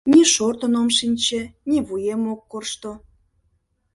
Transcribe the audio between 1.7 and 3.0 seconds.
вуем ок коршто.